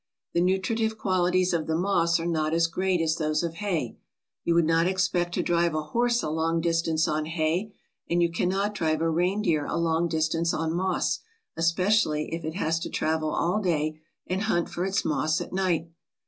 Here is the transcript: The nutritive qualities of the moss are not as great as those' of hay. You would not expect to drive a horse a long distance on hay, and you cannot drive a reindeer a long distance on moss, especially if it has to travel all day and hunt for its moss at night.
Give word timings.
The 0.33 0.41
nutritive 0.41 0.97
qualities 0.97 1.53
of 1.53 1.67
the 1.67 1.75
moss 1.77 2.19
are 2.19 2.25
not 2.25 2.55
as 2.55 2.65
great 2.65 3.01
as 3.01 3.17
those' 3.17 3.43
of 3.43 3.53
hay. 3.57 3.97
You 4.43 4.55
would 4.55 4.65
not 4.65 4.87
expect 4.87 5.35
to 5.35 5.43
drive 5.43 5.75
a 5.75 5.83
horse 5.83 6.23
a 6.23 6.29
long 6.31 6.59
distance 6.59 7.07
on 7.07 7.25
hay, 7.27 7.75
and 8.09 8.19
you 8.19 8.31
cannot 8.31 8.73
drive 8.73 9.01
a 9.01 9.09
reindeer 9.11 9.67
a 9.67 9.77
long 9.77 10.07
distance 10.07 10.55
on 10.55 10.73
moss, 10.73 11.19
especially 11.55 12.33
if 12.33 12.43
it 12.43 12.55
has 12.55 12.79
to 12.79 12.89
travel 12.89 13.29
all 13.29 13.61
day 13.61 14.01
and 14.25 14.41
hunt 14.41 14.69
for 14.69 14.85
its 14.85 15.05
moss 15.05 15.39
at 15.39 15.53
night. 15.53 15.87